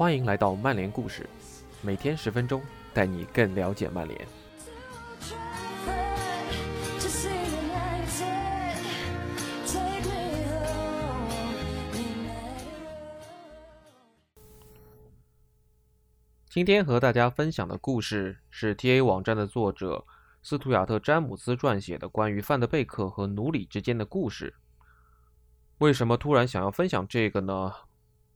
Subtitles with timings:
[0.00, 1.28] 欢迎来到曼联故事，
[1.82, 2.62] 每天十分钟，
[2.94, 4.26] 带你更了解曼联。
[16.48, 20.06] 今天和大家分享的故事是 TA 网站的作者
[20.42, 24.54] 斯图亚特·詹姆斯撰写的关于范德贝克和努里之间的故事。
[25.76, 27.74] 为什么突然想要分享这个呢？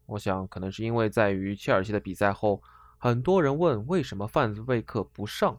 [0.06, 2.62] 我想，可能是因为在于切尔西的比赛后，
[2.98, 5.58] 很多人问为什么范德贝克不上，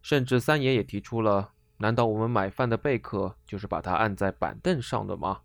[0.00, 5.40] 甚至三爷也提出了：难道我们买范德贝克就是把他按在板凳上的吗？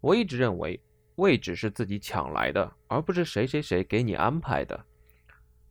[0.00, 0.82] 我一直认为，
[1.16, 4.84] 位置是自己抢来的，而不是谁谁谁给你安排的。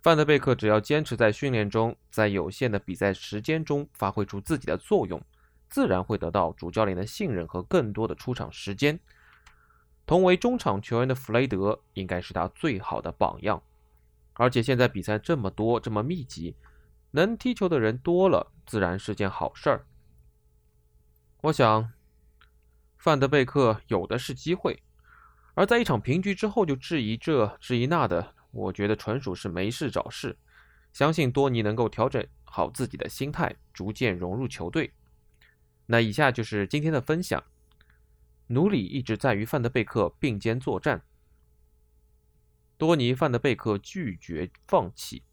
[0.01, 5.21] 范德贝克只要坚持在训练中，在有限的比赛时间中发挥出自己的作用，
[5.69, 8.99] 自然会得到主教练的信任和更多的出场时间。
[10.11, 13.63] 同为中场球员的弗雷德应该是他最好的榜样。
[14.33, 16.53] 而且现在比赛这么多，这么密集，
[17.11, 19.85] 能踢球的人多了，自然是件好事儿。
[21.43, 21.93] 我想，
[22.97, 24.83] 范德贝克有的是机会，
[25.53, 28.35] 而在一场平局之后就质疑这质疑那的。
[28.51, 30.37] 我觉得纯属是没事找事，
[30.91, 34.91] 相信多尼能够调整好自己的心态，逐渐融入球队。
[35.85, 37.41] 那以下就是今天的分享。
[38.51, 41.01] 努里一直在与范德贝克并肩作战，
[42.77, 45.23] 多尼范德贝克拒绝放弃。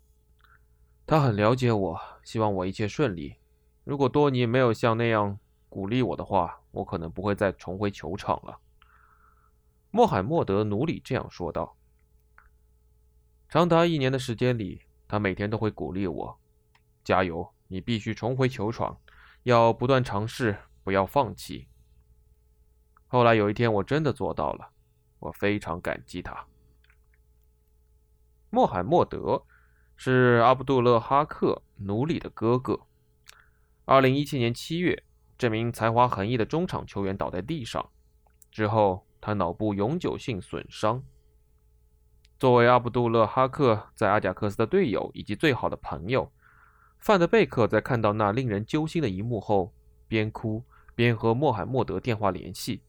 [1.04, 3.34] 他很了解我，希望我一切顺利。
[3.82, 5.36] 如果多尼没有像那样
[5.68, 8.60] 鼓励我的话，我可能不会再重回球场了。
[9.90, 11.76] 穆罕默德努里这样说道。
[13.48, 16.38] 长达一年的时间里，他每天都会鼓励我
[17.02, 19.00] ：“加油，你必须重回球场，
[19.42, 21.66] 要不断尝试，不要放弃。”
[23.08, 24.68] 后来有一天，我真的做到了，
[25.18, 26.46] 我非常感激他。
[28.50, 29.44] 穆罕默德
[29.96, 32.80] 是阿卜杜勒哈克努里的哥哥。
[33.86, 35.02] 二零一七年七月，
[35.38, 37.90] 这名才华横溢的中场球员倒在地上，
[38.50, 41.02] 之后他脑部永久性损伤。
[42.38, 46.30] 作为阿卜杜勒哈克在阿贾克斯的队友以及最好的朋友，
[46.98, 49.72] 范德贝克在看到那令人揪心的一幕后，
[50.06, 50.62] 边哭
[50.94, 52.82] 边和穆罕默德电话联系。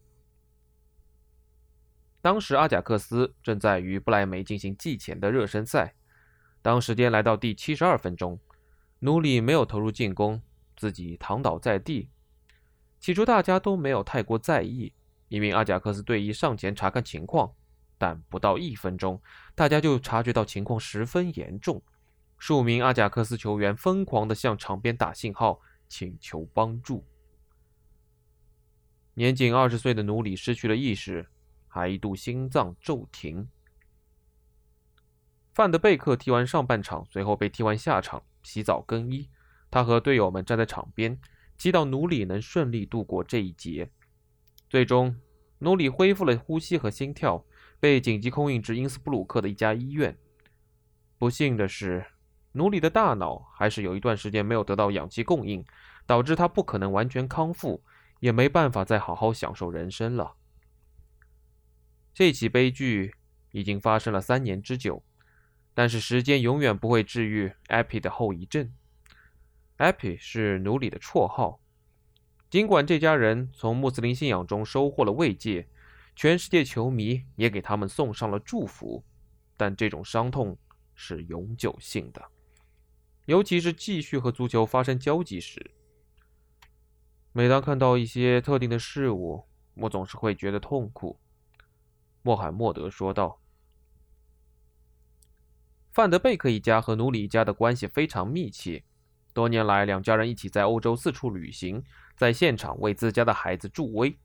[2.22, 5.96] 当时阿贾克斯正在与布莱梅进行季前的热身赛，
[6.62, 8.40] 当时间来到第七十二分钟，
[9.00, 10.42] 努里没有投入进攻，
[10.76, 12.10] 自己躺倒在地。
[13.00, 14.94] 起初大家都没有太过在意，
[15.30, 17.54] 一名阿贾克斯队医上前查看情况。
[17.98, 19.22] 但不到一分钟，
[19.56, 21.82] 大家就察觉到情况十分严重。
[22.38, 25.60] 数名阿贾克斯球员疯狂地向场边打信号，
[25.90, 27.06] 请求帮助。
[29.16, 31.28] 年仅二十岁的努里失去了意识，
[31.80, 33.48] 还一度心脏骤停。
[35.54, 39.30] 范德贝克踢完上半场，随后被踢完下场，洗澡更衣。
[39.72, 41.20] 他和队友们站在场边，
[41.58, 43.90] 祈祷努里能顺利度过这一劫。
[44.70, 45.16] 最终，
[45.60, 47.46] 努里恢复了呼吸和心跳。
[47.82, 50.18] 被紧急空运至因斯布鲁克的一家医院。
[51.18, 52.06] 不幸的是，
[52.52, 55.64] 努里的大脑还是有一段时间没有得到氧气供应，
[56.06, 57.82] 导致他不可能完全康复，
[58.20, 60.36] 也没办法再好好享受人生了。
[62.20, 63.16] 这起悲剧
[63.54, 65.02] 已经发生了三年之久，
[65.74, 68.74] 但是时间永远不会治愈 Epi 的后遗症。
[69.78, 71.62] Epi 是努里的绰号，
[72.50, 75.66] 尽管这家人从穆斯林信仰中收获了慰藉。
[76.14, 79.02] 全世界球迷也给他们送上了祝福，
[79.56, 80.58] 但这种伤痛
[80.94, 82.22] 是永久性的，
[83.28, 85.72] 尤其是继续和足球发生交集时。
[87.32, 91.18] 每当看到一些特定的事物，我总是会觉得痛苦。”
[92.22, 93.42] 穆罕默德说道。
[95.92, 98.84] 范德贝克一家和努里一家的关系非常密切，
[99.34, 101.84] 多年来两家人一起在欧洲四处旅行，
[102.16, 104.18] 在现场为自家的孩子助威。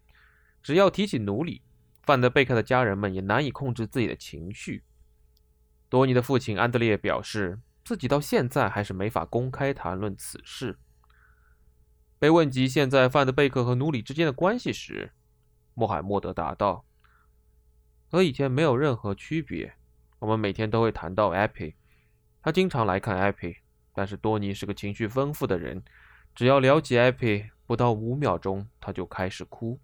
[0.62, 1.62] 只要提起努里，
[2.02, 4.84] 范德贝克的家人们也难以控制自己的情绪。
[5.88, 10.78] 多尼的父亲安德烈表示，自己到现在还是没法公开谈论此事。
[12.18, 15.12] 被问及现在范德贝克和努里之间的关系时，
[15.74, 16.86] 穆罕默德答道
[18.14, 19.74] ：“和以前没有任何区别。
[20.20, 21.74] 我们每天都会谈到艾皮，
[22.40, 23.56] 他经常来看艾皮。
[23.92, 25.82] 但是多尼是个情绪丰富的人，
[26.32, 29.80] 只要聊起艾皮，不到五秒钟他就开始哭。”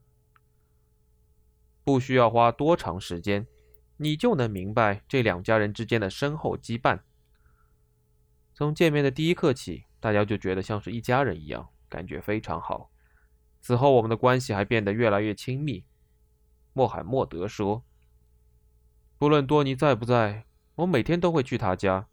[1.82, 3.48] 不需要花多长时间，
[3.96, 7.00] 你就能明白这两家人之间的深厚羁绊。
[8.54, 12.92] 从见面的第一刻起，大家就觉得像是一家人一样，感觉非常好。
[13.60, 15.84] 此后，我们的关系还变得越来越亲密。
[16.72, 17.82] 穆罕默德说
[19.20, 20.46] ：“不论多尼在不在，
[20.76, 22.08] 我每天都会去他家，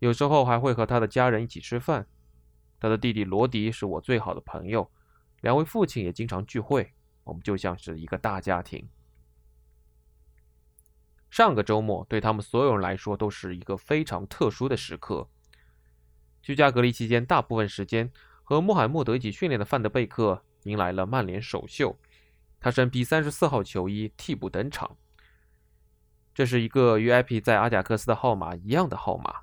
[0.00, 2.06] 有时候还会和他的家人一起吃饭。
[2.78, 4.92] 他的弟弟罗迪是我最好的朋友，
[5.40, 6.92] 两位父亲也经常聚会，
[7.24, 8.86] 我们就像是一个大家庭。
[11.30, 15.26] 上个周末对他们所有人来说都是一个非常特殊的时刻。
[16.42, 18.12] 居家隔离期间，大部分时间
[18.44, 21.98] 和穆罕默德一起训练的范德贝克迎来了曼联首秀，
[22.60, 24.98] 他身披三十四号球衣替补登场。
[26.34, 29.42] 这是一个与艾皮在阿贾克斯的号码一样的号码。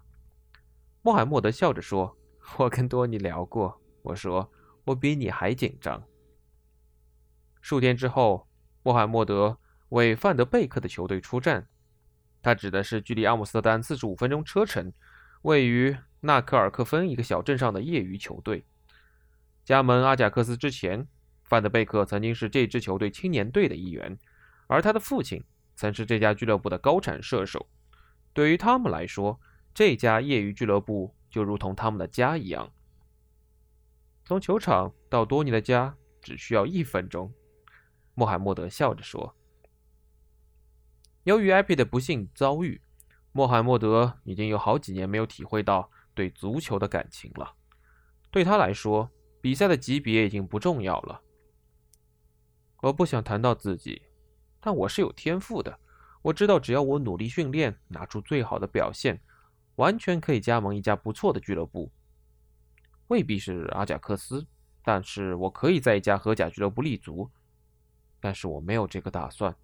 [1.01, 2.15] 穆罕默德笑着说。
[2.57, 4.51] 我跟多尼聊过，我说
[4.83, 6.01] 我比你还紧张。
[7.61, 8.47] 数天之后，
[8.81, 9.55] 穆罕默德
[9.89, 11.67] 为范德贝克的球队出战，
[12.41, 14.91] 他指的是距离阿姆斯特丹四十五分钟车程、
[15.43, 18.65] 位于纳克尔克芬一个小镇上的业余球队。
[19.63, 21.07] 加盟阿贾克斯之前，
[21.43, 24.17] 范德贝克曾经是这支球队青年队的一员，
[24.65, 25.43] 而他的父亲
[25.79, 27.69] 曾是这家俱乐部的高产射手。
[28.33, 29.39] 对于他们来说，
[29.73, 31.15] 这家业余俱乐部。
[31.29, 32.73] 就如同他们的家一样。
[34.25, 37.31] 从球场到多尼的家只需要一分钟，
[38.15, 39.35] 穆罕默德笑着说。
[41.23, 42.81] 由于艾皮的不幸遭遇，
[43.31, 47.53] 穆罕默德已经有好几年没有体会到对足球的感情了。
[48.31, 51.21] 对他来说，比赛的级别已经不重要了。
[52.81, 54.01] 我不想谈到自己，
[54.59, 55.79] 但我是有天赋的。
[56.21, 59.19] 我知道，只要我努力训练，拿出最好的表现。
[59.75, 61.89] 完全可以加盟一家不错的俱乐部，
[63.07, 64.45] 未必是阿贾克斯，
[64.83, 67.31] 但是我可以在一家荷甲俱乐部立足。
[68.19, 69.55] 但是我没有这个打算。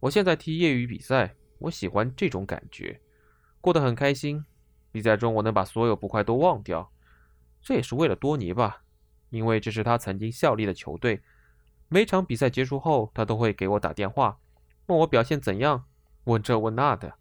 [0.00, 2.98] 我现在踢业余比赛，我喜欢这种感觉，
[3.60, 4.42] 过得很开心。
[4.90, 6.90] 比赛中我能把所有不快都忘掉，
[7.60, 8.82] 这也是为了多尼吧，
[9.28, 11.22] 因为这是他曾经效力的球队。
[11.94, 14.40] 每场比赛结束后，他都会给我打电话，
[14.86, 15.84] 问我表现怎样，
[16.24, 17.18] 问这问那的。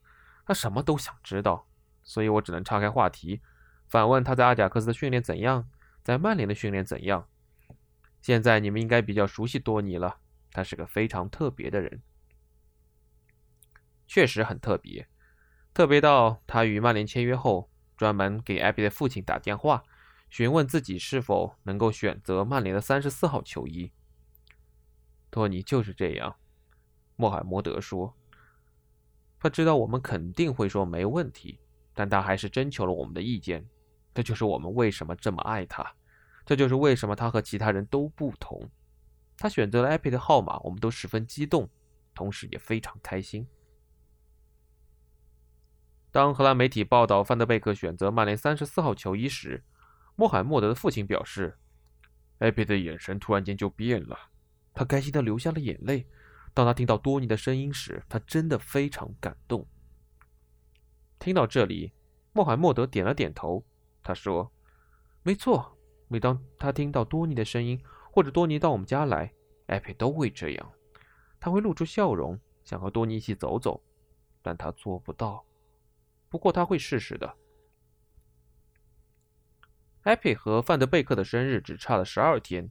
[0.47, 1.67] 他什么都想知道，
[2.01, 3.43] 所以我只能岔开话题，
[3.87, 5.69] 反问他在阿贾克斯的训练怎样，
[6.01, 7.27] 在曼联的训练怎样。
[8.19, 10.17] 现在你们应该比较熟悉多尼了，
[10.51, 12.01] 他是个非常特别的人，
[14.07, 15.07] 确实很特别，
[15.71, 19.83] 特别到他与曼联签约后，专门给艾比的父亲打电话，
[20.31, 23.91] 询问自己是否能够选择曼联的三十四号球衣。
[25.33, 26.35] 托尼就是这样，
[27.15, 28.15] 穆罕默德说。
[29.39, 31.59] 他知道我们肯定会说没问题，
[31.95, 33.67] 但他还是征求了我们的意见。
[34.13, 35.91] 这就是我们为什么这么爱他，
[36.45, 38.69] 这就是为什么他和其他人都不同。
[39.35, 41.67] 他选择了艾 p 的号码，我们都十分激动，
[42.13, 43.47] 同时也非常开心。
[46.11, 49.63] 当荷兰媒体报道范德贝克选择曼联三十四号球衣时，
[50.15, 51.57] 穆罕默德的父亲表示，
[52.37, 54.15] 艾 p 的眼神突然间就变了，
[54.73, 56.07] 他开心的流下了眼泪。
[56.53, 59.65] 当他听到多尼的声音时，他真的非常感动。
[61.17, 61.93] 听到这里，
[62.31, 63.65] 穆罕默德点了点头。
[64.03, 64.51] 他说
[65.23, 65.77] ：“没错，
[66.07, 67.81] 每当他听到多尼的声音，
[68.11, 69.33] 或者多尼到我们家来，
[69.67, 70.71] 艾佩都会这样。
[71.39, 73.81] 他会露出笑容，想和多尼一起走走，
[74.41, 75.45] 但他做不到。
[76.29, 77.35] 不过他会试试的。”
[80.03, 82.69] 艾佩和范德贝克的生日只差了十二天，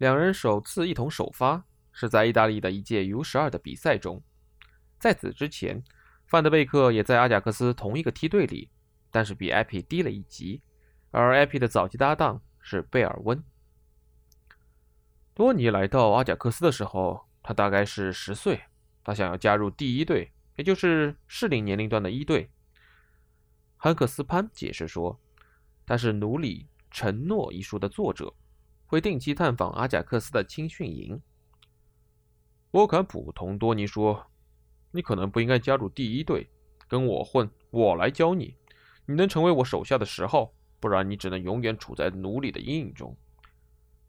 [0.00, 1.62] 两人首次一同首发。
[1.92, 4.22] 是在意大利的一届 U12 的比赛中，
[4.98, 5.82] 在此之前，
[6.24, 8.70] 范德贝克也在阿贾克斯同一个梯队里，
[9.10, 10.62] 但是比艾皮低了一级，
[11.10, 13.42] 而艾皮的早期搭档是贝尔温。
[15.34, 18.62] 多尼来到阿贾克斯的时候，他大概是十岁，
[19.02, 22.48] 他想要加入第一队，也就是适龄年龄段的一队。
[23.76, 25.20] 汉克斯潘解释说，
[25.84, 28.32] 他是《奴隶承诺》一书的作者，
[28.90, 31.22] 会定期探访阿贾克斯的青训营。
[32.72, 34.26] 沃坎普同多尼说
[34.90, 36.50] ：“你可能不应该加入第一队，
[36.88, 38.56] 跟我混，我来教你。
[39.06, 43.16] 你能成为我手下的十号，不然你只能永远处在奴隶的阴影中。”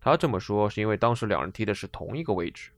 [0.01, 2.71] 他这么说是因为当时两人踢的是同一个位置。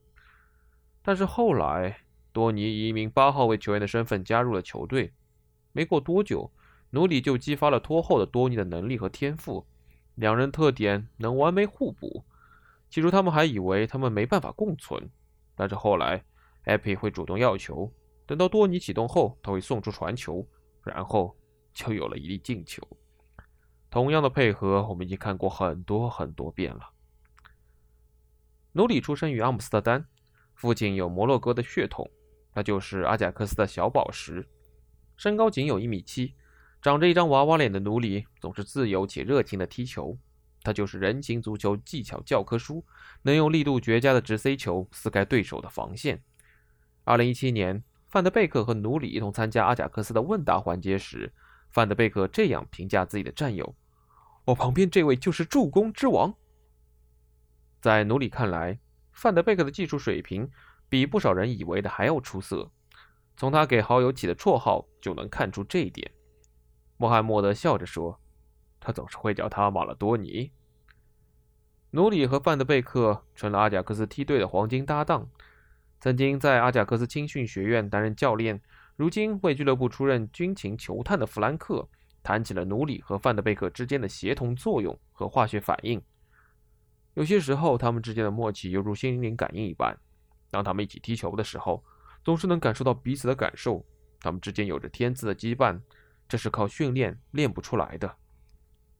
[1.00, 2.00] 但是后来，
[2.34, 5.10] 多尼以一名八号位球员的身份加入了球队。
[5.72, 6.52] 没过多久，
[6.90, 9.66] 奴隶就激发了拖后的多尼的能力和天赋，
[10.14, 12.24] 两人特点能完美互补。
[12.88, 15.10] 起初，他们还以为他们没办法共存。
[15.56, 16.24] 但是后来
[16.64, 17.92] ，，Epi 会主动要球，
[18.26, 20.46] 等到多尼启动后，他会送出传球，
[20.84, 21.36] 然后
[21.72, 22.82] 就有了一粒进球。
[23.90, 26.90] 同样的配合，我们已经看过很多很多遍了。
[28.72, 30.06] 努里出生于阿姆斯特丹，
[30.54, 32.10] 父亲有摩洛哥的血统，
[32.54, 34.48] 那就是阿贾克斯的小宝石。
[35.16, 36.34] 身高仅有一米七，
[36.84, 40.18] 长着一张娃娃脸的努里总是自由且热情地踢球。
[40.62, 42.84] 他就是人形足球技巧教科书，
[43.22, 46.22] 能用力度绝佳的直塞球撕开对手的防线。
[47.04, 51.32] 二零一七年，范德贝克和努里一同参加阿贾克斯的问答环节时，
[51.70, 53.74] 范德贝克这样评价自己的战友
[54.44, 56.34] ：“我旁边这位就是助攻之王。”
[57.80, 58.78] 在努里看来，
[59.10, 60.50] 范德贝克的技术水平
[60.90, 62.70] 比不少人以为的还要出色。
[63.38, 66.10] 从他给好友起的绰号就能看出这一点。
[67.04, 68.18] 穆罕默德笑着说
[68.80, 70.50] ：“他总是会叫他马勒多尼。”
[71.92, 75.28] 努里和范德贝克成了阿贾克斯梯队的黄金搭档。
[76.00, 78.58] 曾经在阿贾克斯青训学院担任教练，
[78.96, 81.86] 如今为俱乐部出任军情球探的弗兰克
[82.22, 86.00] 谈起了努里和范德贝克之间的协同作用和化学反应。
[87.12, 89.94] 有些时候，他们之间的默契犹如心灵感应一般。
[90.50, 91.84] 当他们一起踢球的时候，
[92.24, 93.84] 总是能感受到彼此的感受。
[94.20, 95.78] 他们之间有着天赐的羁绊，
[96.28, 98.16] 这是靠训练练不出来的。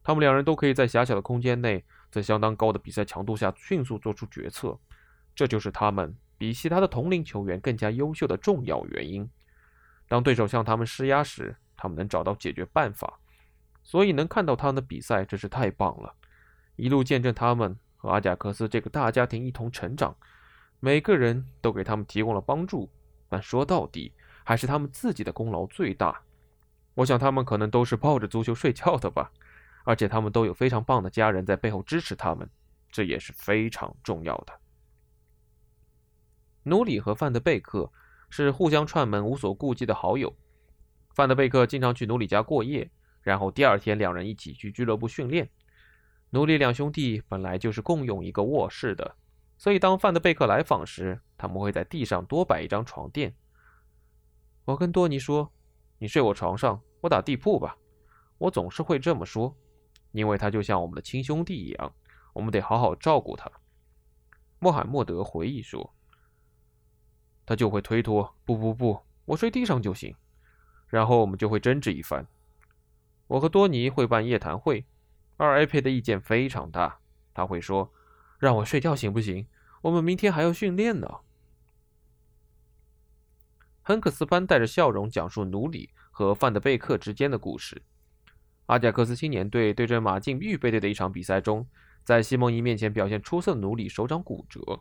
[0.02, 4.78] 他们两人都可以在狭小的空间内，在相当高的比赛强度下迅速做出决策，
[5.34, 6.14] 这就是他们。
[6.36, 9.26] 比其他的同龄球员更加优秀的重要原因。
[10.08, 13.18] 当对手向他们施压时，他们能找到解决办法。
[13.82, 16.12] 所以能看到他们的比赛真是太棒了，
[16.76, 20.14] 一路见证他们和阿贾克斯这个大家庭一同成长。
[20.80, 22.90] 每个人都给他们提供了帮助，
[23.28, 24.12] 但说到底，
[24.42, 26.20] 还是他们自己的功劳最大。
[26.94, 29.30] 我想他们可能都是抱着足球睡觉的吧，
[29.84, 32.48] 而且他们都有非常棒的家人在背后支持他们，
[32.90, 34.52] 这也是非常重要的。
[36.62, 37.92] 努里和范德贝克
[38.30, 40.34] 是互相串门、无所顾忌的好友。
[41.14, 42.90] 范德贝克经常去努里家过夜，
[43.22, 45.50] 然后第二天两人一起去俱乐部训练。
[46.30, 49.14] 努里两兄弟本来就是共用一个卧室的，
[49.56, 53.34] 所以当范德贝克来访时，他们会在地上多摆一张床垫。
[54.64, 55.52] 我跟多尼说
[56.04, 57.78] ：“你睡我床上，我打地铺吧。”
[58.36, 59.56] 我总是会这么说，
[60.12, 61.94] 因为他就像我们的亲兄弟一样，
[62.34, 63.50] 我们得好好照顾他。
[64.58, 65.94] 穆罕默德回忆说。
[67.46, 70.14] 他就会推脱，不不不，我睡地上就行。
[70.88, 72.26] 然后我们就会争执一番。
[73.26, 74.84] 我和多尼会办夜谈会，
[75.38, 76.98] 二 A 佩的意见非常大。
[77.32, 77.90] 他会说
[78.38, 79.46] ：“让我睡觉行不行？
[79.80, 81.20] 我们明天还要训练呢。”
[83.86, 87.82] 亨克斯班带着笑容讲述努里和范德贝克之间的故事。
[88.64, 91.68] 阿贾克斯青年队对阵马竞预备队的一场比赛中，
[92.02, 94.80] 在西蒙尼面前表现出色的努里手掌骨折。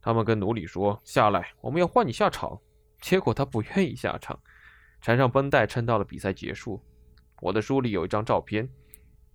[0.00, 2.56] 他们跟努里说：“下来，我们要换你下场。”
[3.02, 4.38] 结果他不愿意下场，
[5.00, 6.80] 缠上绷带撑到了比赛结束。
[7.40, 8.68] 我的书里有一张照片。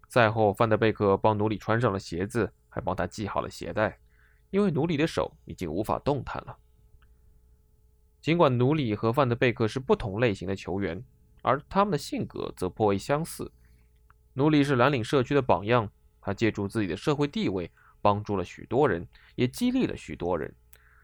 [0.07, 3.99] 赛后，范德贝克帮努里穿上了鞋子，还帮他系好了鞋带，
[4.51, 6.57] 因为努里的手已经无法动弹了。
[8.21, 11.03] 尽管努里和范德贝克是不同类型的球员，
[11.41, 13.51] 而他们的性格则颇为相似。
[14.33, 15.89] 努里是蓝领社区的榜样，
[16.21, 20.53] 他借助自己的社会地位，帮助了许多人，也激励了许多人。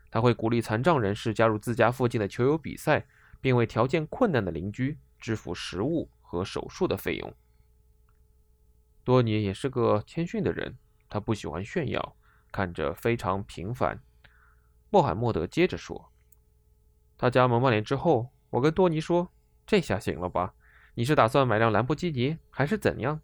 [0.09, 3.07] 他会鼓励残障人士加入自家附近的球友比赛，
[3.41, 7.33] 并为条件困难的邻居支付食物和手术的费用。
[9.03, 10.77] 多尼也是个谦逊的人，
[11.09, 12.15] 他不喜欢炫耀，
[12.51, 13.99] 看着非常平凡。
[14.89, 16.11] 穆罕默德接着说
[17.17, 19.31] ：“他加盟曼联之后，我跟多尼说，
[19.65, 20.53] 这下行了吧？
[20.93, 23.19] 你是打算买辆兰博基尼，还是怎样？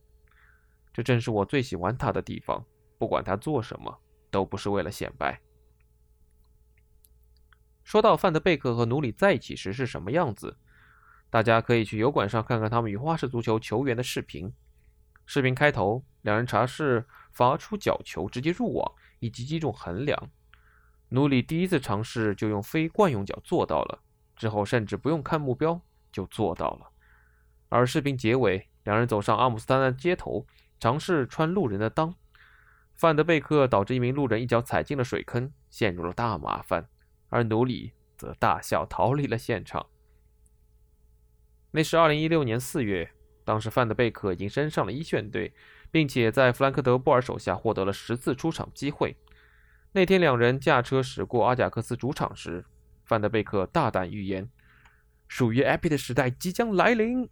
[0.91, 2.63] 这正是我最喜欢他的地方，
[2.97, 5.39] 不管他做什么，都不是为了显摆。”
[7.83, 10.57] 说到范德贝克和努里在一起时是什么样子，
[11.29, 14.53] 大家可以去油管上看看他们与花式足球球员的视频。
[15.25, 20.31] 视频开头，两人尝试发出角球直接入网，以及击中横梁。
[21.13, 23.99] 努里第一次尝试就用非惯用脚做到了，
[24.35, 25.79] 之后甚至不用看目标
[26.11, 26.89] 就做到了。
[27.69, 30.47] 而视频结尾，两人走上阿姆斯特丹街头，
[30.79, 32.15] 尝试穿路人的裆。
[32.95, 36.89] 范德贝克导致一名路人一脚踩进了水坑，陷入了大麻烦。
[37.29, 39.85] 而努里则大笑逃离了现场。
[41.69, 43.11] 那是二零一六年四月，
[43.43, 45.53] 当时范德贝克已经升上了一线队，
[45.91, 49.15] 并且在弗兰克德·波尔手下获得了十次出场机会。
[49.95, 52.65] 那天，两人驾车驶过阿贾克斯主场时，
[53.05, 54.49] 范德贝克大胆预言
[55.29, 57.29] ：“属于艾比的时代即将来临。”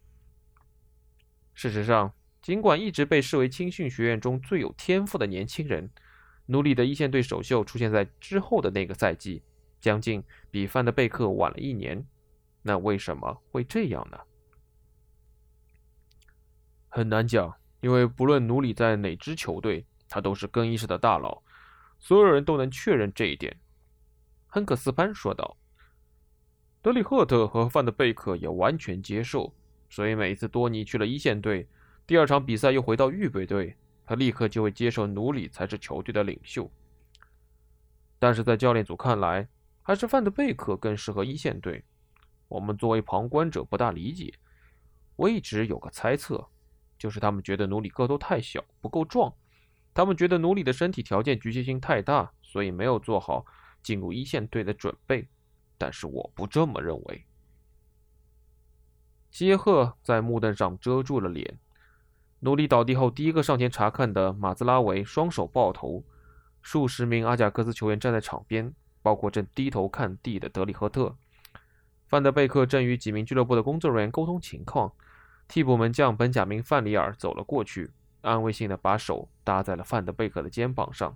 [1.56, 5.89] 事实上，尽管一直被视为青训学院中最有天赋的年轻人，
[6.46, 9.41] 努里的一线队首秀出现在之后的那个赛季。
[9.80, 12.06] 将近比范德贝克晚了一年，
[12.62, 14.20] 那为什么会这样呢？
[16.89, 21.41] 很难讲，因为不论努里在哪支球队，他都是更衣室的大佬，
[22.01, 23.55] 所有人都能确认这一点。
[24.48, 25.55] 亨克斯潘说道。
[26.81, 29.53] 德里赫特和范德贝克也完全接受，
[29.88, 31.70] 所以每一次多尼去了一线队，
[32.08, 36.70] 第二场比赛又回到预备队，他立刻就会接受努里才是球队的领袖。
[38.17, 39.48] 但是在教练组看来，
[39.84, 41.86] 还是范德贝克更适合一线队，
[42.48, 44.34] 我们作为旁观者不大理解。
[45.15, 46.50] 我一直有个猜测，
[46.98, 49.31] 就是他们觉得努里个头太小，不够壮。
[49.93, 53.45] 他们觉得奴隶的身体条件局限性太大，所以没有做好
[53.83, 55.27] 进入一线队的准备。
[55.77, 57.25] 但是我不这么认为。
[59.29, 61.60] 杰赫在木凳上遮住了脸。
[62.39, 66.03] 奴隶倒地后，第一个上前查看的马兹拉维双手抱头，
[66.62, 71.15] 数十名阿贾克斯球员站在场边，包括正低头看地的德里赫特。
[72.07, 74.91] 范德贝克正与几名俱乐部的工作人员沟通情况。
[75.48, 81.15] 替补门将本贾明·范里尔走了过去，安慰性的把手搭在了范德贝克的肩膀上。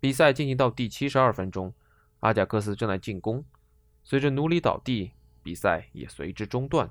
[0.00, 1.74] 比赛进行到第七十二分钟，
[2.20, 3.44] 阿贾克斯正在进攻，
[4.02, 6.90] 随着努里倒地，比赛也随之中断。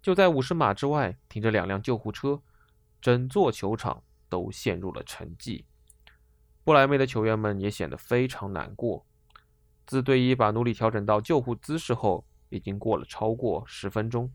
[0.00, 2.40] 就在五十码之外停着两辆救护车，
[3.00, 5.64] 整座球场都陷入了沉寂。
[6.62, 9.04] 不莱梅的球员们也显得非常难过。
[9.86, 14.30] 自队医把努里调整到救护姿势后，已经过了超过十分钟。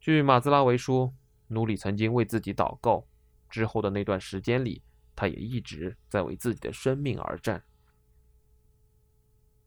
[0.00, 1.14] 据马兹拉维说，
[1.48, 3.06] 努里曾经为自己祷告，
[3.50, 4.82] 之后的那段时间里，
[5.16, 7.62] 他也一直在为自己的生命而战。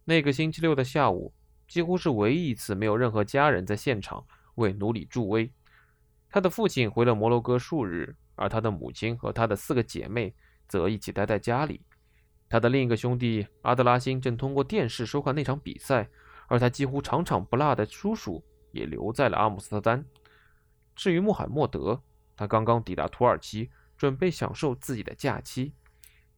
[0.05, 1.33] 那个星期六的下午，
[1.67, 4.25] 几乎是唯一一次没有任何家人在现场。
[4.55, 5.49] 为努里助威，
[6.29, 10.35] 他的父亲回了摩洛哥数日，而他的母亲和他的四个姐妹
[10.67, 11.81] 则一起待在家里。
[12.49, 16.09] 他的另一个兄弟阿德拉辛正通过电视收看那场比赛，
[16.47, 20.05] 而他几乎场场不落的叔叔也留在了阿姆斯特丹。
[21.01, 21.99] 至于穆罕默德，
[22.37, 25.73] 他刚刚抵达土耳其，准备享受自己的假期。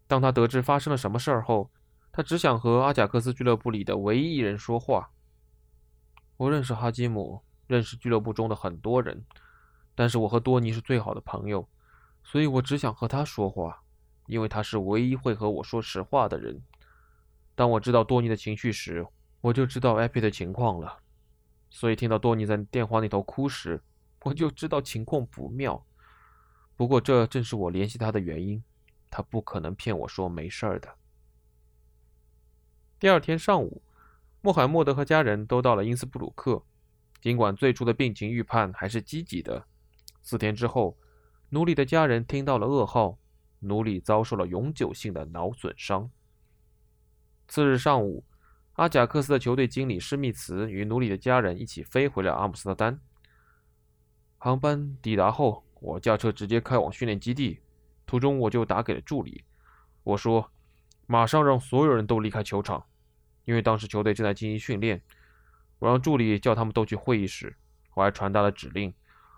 [0.07, 1.69] 当他得知发生了什么事儿后，
[2.13, 5.11] 他只想和阿贾克斯俱乐部里的唯一一人说话。
[6.37, 7.43] 我认识哈基姆。
[7.67, 9.25] 认识俱乐部中的很多人，
[9.95, 11.67] 但是我和多尼是最好的朋友，
[12.23, 13.81] 所以我只想和他说话，
[14.27, 16.61] 因为他是唯一会和我说实话的人。
[17.55, 19.05] 当我知道多尼的情绪时，
[19.41, 20.99] 我就知道艾比的情况了。
[21.69, 23.81] 所以听到多尼在电话那头哭时，
[24.23, 25.85] 我就知道情况不妙。
[26.75, 28.63] 不过这正是我联系他的原因，
[29.09, 30.95] 他不可能骗我说没事儿的。
[32.99, 33.81] 第二天上午，
[34.41, 36.63] 穆罕默德和家人都到了因斯布鲁克。
[37.21, 39.65] 尽管最初的病情预判还是积极的，
[40.21, 40.97] 四天之后，
[41.49, 43.17] 奴隶的家人听到了噩耗：
[43.59, 46.09] 奴隶遭受了永久性的脑损伤。
[47.47, 48.25] 次日上午，
[48.73, 52.99] 阿贾克斯的球队经理施密茨与奴隶的家人一起飞回了阿姆斯特丹。
[54.43, 57.61] 航班抵达后，我驾车直接开往训练基地，
[58.05, 59.41] 途中我就打给了助理，
[60.03, 60.51] 我说
[61.07, 62.83] ：“马上让所有人都离开球场，
[63.45, 65.01] 因为当时球队正在进行训练。”
[65.79, 67.55] 我让助理叫他们都去会议室，
[67.93, 68.93] 我还传达了指令。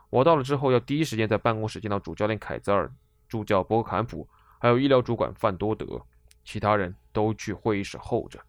[0.09, 2.91] 我到了之后，要第一时间在办公室见到主教练凯泽尔、
[3.27, 6.01] 助教博坎普，还有医疗主管范多德。
[6.43, 8.39] 其他人都去会议室候着。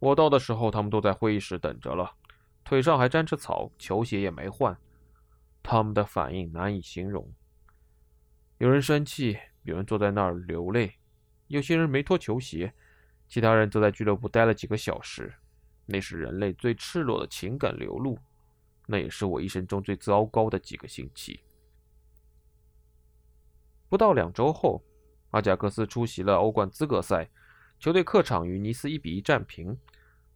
[0.00, 2.14] 我到的时候，他们都在会议室等着了，
[2.70, 4.78] 腿上还沾着草，球鞋也没换。
[5.60, 7.28] 他们的反应难以形容。
[8.58, 10.94] 有人生气，有人坐在那儿流泪，
[11.48, 12.72] 有些人没脱球鞋，
[13.26, 15.34] 其他人则在俱乐部待了几个小时。
[15.84, 18.16] 那是人类最赤裸的情感流露，
[18.86, 21.40] 那也是我一生中最糟糕的几个星期。
[23.88, 24.80] 不到两周后，
[25.32, 27.28] 阿贾克斯出席了欧冠资格赛，
[27.80, 29.76] 球队客场与尼斯一比一战平。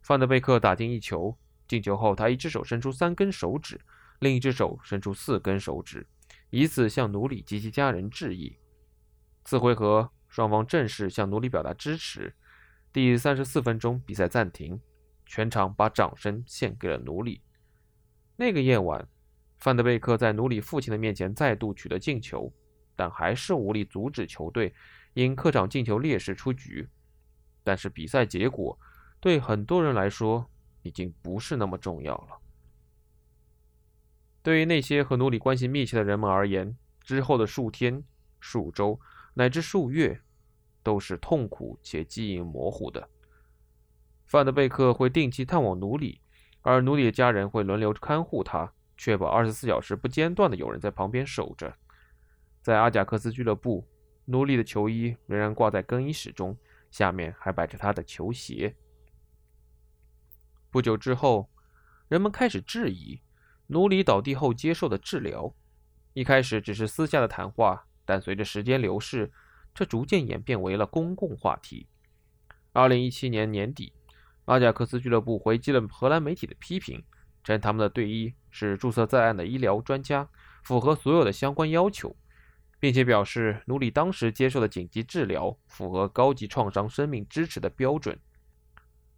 [0.02, 3.80] 范德贝克打进一球，进球后他一只手伸出三根手指，
[4.20, 6.06] 另一只手伸出四根手指，
[6.50, 8.58] 以此向奴隶及其家人致意。
[9.44, 12.34] 次回合，双方正式向奴隶表达支持。
[12.92, 14.80] 第三十四分钟，比赛暂停。
[15.26, 17.40] 全场把掌声献给了奴隶。
[18.36, 19.08] 那个夜晚，
[19.56, 22.52] 范德贝克在奴隶父亲的面前再度取得进球，
[22.94, 24.74] 但还是无力阻止球队
[25.14, 26.86] 因客场进球劣势出局。
[27.62, 28.78] 但是比赛结果
[29.18, 30.46] 对很多人来说
[30.84, 32.38] 已经不是那么重要了。
[34.42, 38.04] 对于那些和奴隶关系密切的人们而言，之后的数天、
[38.38, 39.00] 数周
[39.32, 40.20] 乃至数月
[40.82, 43.08] 都是痛苦且记忆模糊的。
[44.26, 46.20] 范德贝克会定期探望奴隶，
[46.60, 51.74] 而奴隶的家人会轮流看护他，确保二十四小时不间断的有人在旁边守着。
[52.60, 53.86] 在阿贾克斯俱乐部，
[54.26, 56.54] 奴隶的球衣仍然挂在更衣室中，
[56.90, 58.74] 下面还摆着他的球鞋。
[60.74, 61.48] 不久之后，
[62.08, 63.20] 人们开始质疑
[63.68, 65.54] 奴隶倒地后接受的治疗。
[66.14, 69.30] 一开始只是私下的谈话，但随着时间流逝，
[69.72, 71.86] 这逐渐演变为了公共话题。
[72.72, 73.92] 二零一七年年底。
[74.46, 77.04] 阿贾克斯俱乐部回击了荷兰媒体的批评，
[77.44, 80.28] 称他们的队医是注册在案的医疗专家，
[80.64, 82.16] 符合所有的相关要求，
[82.80, 88.18] 并且表示努里当时接受的紧急治疗符合高级创伤生命支持的标准。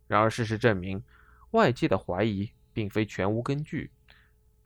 [0.07, 1.03] 然而事实证明，
[1.57, 3.91] 外界的怀疑并非全无根据。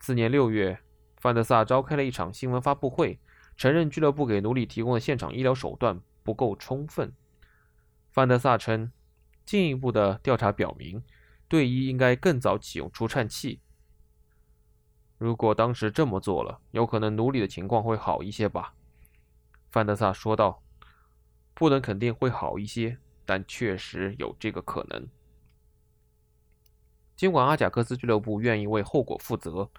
[0.00, 0.78] 次年六月，
[1.16, 3.18] 范德萨召开了一场新闻发布会，
[3.56, 7.12] 承认俱乐部给奴隶提供的现场医疗手段不够充分。
[8.10, 8.90] 范德萨称，
[9.46, 11.02] 进一步的调查表明，
[11.48, 13.60] 队医应该更早启用除颤器。
[15.16, 18.74] 如果当时这么做了，有可能奴隶的情况会好一些吧？
[19.70, 20.62] 范德萨说道。
[21.52, 25.06] 不能肯定会好一些，但确实有这个可能。
[27.20, 29.70] 尽管阿贾克斯俱乐部愿意为后果负责，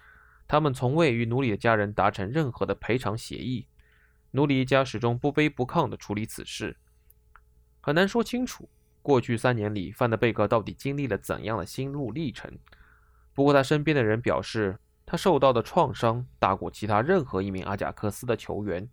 [0.46, 3.66] 他们从未与努里的家人达成任何的赔偿协议。
[4.30, 6.76] 努里一家始终不卑不亢地处理此事，
[7.80, 8.68] 很难说清楚
[9.02, 12.56] 过去三年里范德贝克到底经历了怎样的心路历程。
[13.34, 18.88] 不过，他身边的人表示，他受到的创伤大过其他任何一名阿贾克斯的球员。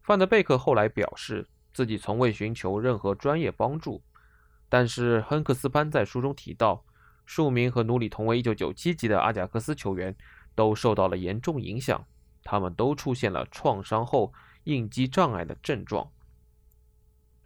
[0.00, 1.46] 范德贝克后来表示。
[1.74, 4.02] 自己从未寻求任何专业帮助，
[4.68, 6.84] 但是亨克斯潘在书中提到，
[7.34, 10.14] 数名和努里同为1997级的阿贾克斯球员
[10.54, 12.06] 都受到了严重影响，
[12.44, 16.12] 他们都出现了创伤后应激障碍的症状。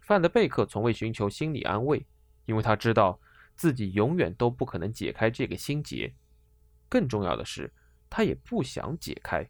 [0.01, 2.05] 范德贝克从未寻求心理安慰，
[2.43, 3.17] 因为他知道
[3.55, 6.13] 自己永远都不可能解开这个心结。
[6.89, 7.73] 更重要的是，
[8.09, 9.49] 他也不想解开，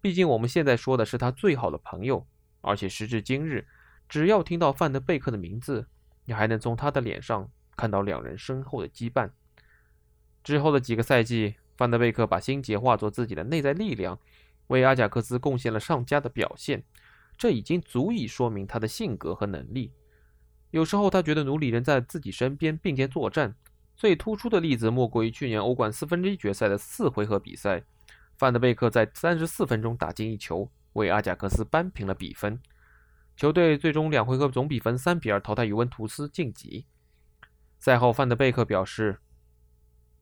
[0.00, 2.26] 毕竟我们现在说的是他最好的朋友，
[2.60, 3.64] 而且时至今日。
[4.08, 5.86] 只要听到范德贝克的名字，
[6.24, 9.30] 你还能从他的脸上看到两人身后的羁绊。
[10.46, 14.16] 之后的几个赛季，范德贝克把心结化作自己的内在力量，
[14.68, 16.84] 为阿贾克斯贡献了上佳的表现。
[17.36, 19.90] 这已经足以说明他的性格和能力。
[20.70, 23.56] 有时候，他觉得努里人在自己身边并肩作战。
[23.96, 27.82] 最突出的例子莫过于去年欧冠四分之一决赛的四回合比赛，
[28.36, 32.60] 范德贝克在三十四分钟打进一球，为阿贾克斯扳平了比分。
[33.36, 36.86] 球队最终两回合总比分三比二淘汰尤文图斯晋级。
[37.80, 39.18] 赛后，范德贝克表示：“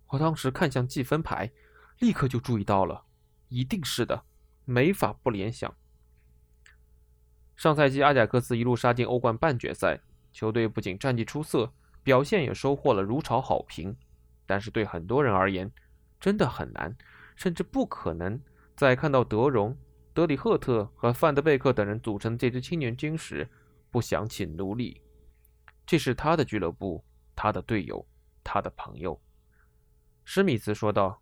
[0.08, 1.50] 我当时看向计分牌，
[1.98, 3.04] 立刻就注意到了，
[3.48, 4.24] 一定是的，
[4.64, 5.74] 没法不联想。”
[7.56, 10.00] 上赛季，阿贾克斯一路杀进欧冠半决赛，
[10.32, 13.96] 球队不仅战绩出色，表现也收获了如潮好评。
[14.44, 15.70] 但是，对很多人而言，
[16.20, 16.94] 真的很难，
[17.36, 18.40] 甚至不可能
[18.76, 19.76] 在看到德容。
[20.12, 23.48] 德里赫特和范德贝克等人组成这支青年军时，
[23.90, 25.00] 不想起奴隶。
[25.86, 28.06] 这是他的俱乐部，他的队友，
[28.42, 29.20] 他的朋友。
[30.24, 31.20] 施密斯说道：“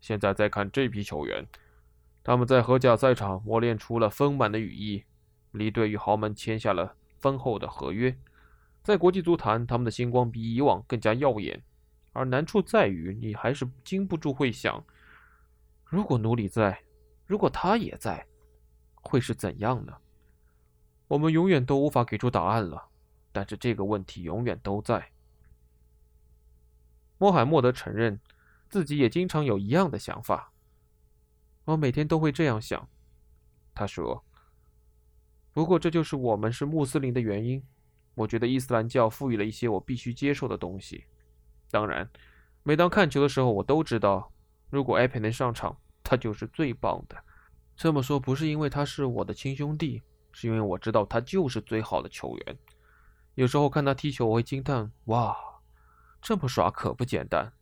[0.00, 1.46] 现在再看这批球员，
[2.22, 5.04] 他们在荷甲赛场磨练出了丰满的羽翼，
[5.52, 8.16] 离队与豪门签下了丰厚的合约。
[8.82, 11.62] 在国际足坛，他们的星光比以往更加耀眼。
[12.12, 14.84] 而难处在于，你还是禁不住会想：
[15.84, 16.80] 如果努里在。”
[17.28, 18.24] 如果他也在，
[18.94, 19.92] 会是怎样呢？
[21.08, 22.80] 我们永远都无法给出答案了。
[23.32, 25.10] 但是这个问题永远都在。
[27.18, 28.20] 穆罕默德承认，
[28.68, 30.52] 自己也经常有一样的想法。
[31.64, 32.88] 我每天都会这样想，
[33.74, 34.24] 他说。
[35.52, 37.62] 不过这就是我们是穆斯林的原因。
[38.14, 41.04] 我觉得伊斯兰教赋予了一些我必须接受的东西。
[41.70, 42.08] 当然，
[42.62, 44.32] 每当看球的时候，我都知道，
[44.70, 45.76] 如果埃佩能上场。
[46.08, 47.20] 他就是最棒的。
[47.76, 50.00] 这么说不是因为他是我的亲兄弟，
[50.30, 52.56] 是因为我知道他就是最好的球员。
[53.34, 55.36] 有时候看他踢球，我会惊叹：哇，
[56.26, 57.52] 这么耍可不简单！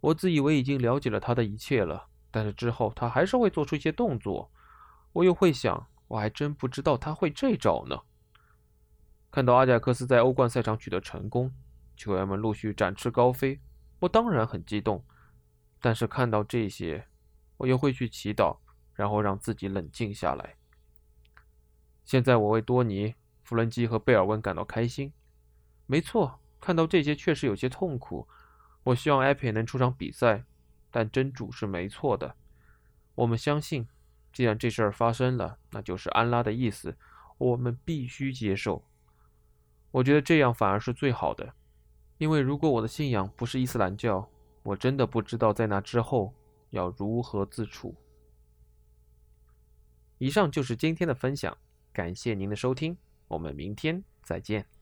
[0.00, 4.50] 我自以为已经了解了他的一切了，但是之后他还是会做出一些动作，
[5.12, 8.00] 我又会想：我还真不知道他会这招呢。
[9.30, 11.54] 看到阿贾克斯在欧冠赛场取得成功，
[11.96, 13.60] 球员们陆续展翅高飞，
[14.00, 15.04] 我当然很激动。
[15.80, 17.06] 但是看到这些，
[17.58, 18.56] 我又会去祈祷，
[18.94, 20.56] 然后让自己冷静下来。
[22.04, 25.12] 现在我为多尼、弗伦基和贝尔温感到开心。
[25.86, 28.26] 没错，看到这些确实有些痛苦。
[28.84, 30.44] 我希望埃佩能出场比赛，
[30.90, 32.36] 但真主是没错的。
[33.14, 33.86] 我们相信，
[34.32, 36.96] 既然这事儿发生了，那就是安拉的意思，
[37.36, 38.82] 我们必须接受。
[39.90, 41.52] 我觉得这样反而是最好的，
[42.16, 44.30] 因为如果我的信仰不是伊斯兰教，
[44.62, 46.32] 我真的不知道在那之后。
[46.70, 47.94] 要如何自处？
[50.18, 51.56] 以上就是今天的分享，
[51.92, 52.96] 感谢您的收听，
[53.28, 54.73] 我们明天再见。